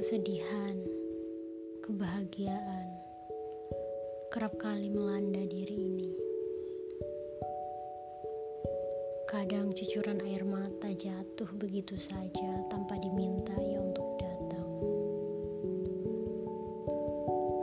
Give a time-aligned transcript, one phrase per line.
[0.00, 0.80] kesedihan,
[1.84, 2.88] kebahagiaan
[4.32, 6.12] kerap kali melanda diri ini.
[9.28, 14.70] Kadang cucuran air mata jatuh begitu saja tanpa diminta ya untuk datang.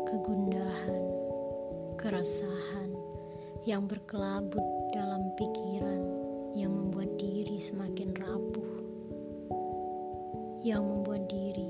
[0.06, 1.04] Kegundahan,
[1.98, 2.94] keresahan
[3.66, 4.62] yang berkelabut
[4.94, 6.06] dalam pikiran
[6.54, 8.74] yang membuat diri semakin rapuh,
[10.62, 11.67] yang membuat diri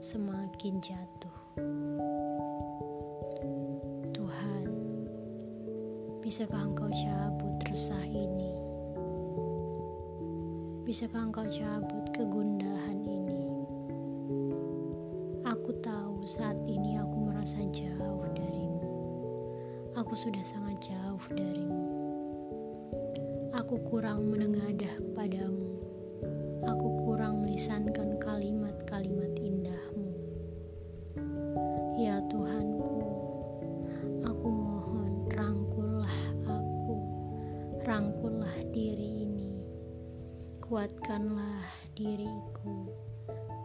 [0.00, 1.40] semakin jatuh.
[6.30, 8.54] Bisakah engkau cabut resah ini?
[10.86, 13.50] Bisakah engkau cabut kegundahan ini?
[15.42, 18.86] Aku tahu saat ini aku merasa jauh darimu.
[19.98, 21.84] Aku sudah sangat jauh darimu.
[23.50, 25.66] Aku kurang menengadah kepadamu.
[26.62, 27.99] Aku kurang melisankan
[32.30, 32.90] Tuhanku,
[37.90, 39.66] Rangkullah diri ini,
[40.62, 41.66] kuatkanlah
[41.98, 42.86] diriku,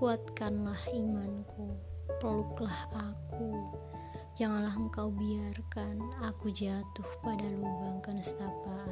[0.02, 1.78] kuatkanlah imanku,
[2.18, 3.70] peluklah aku.
[4.34, 8.85] Janganlah engkau biarkan aku jatuh pada lubang kenestapaan.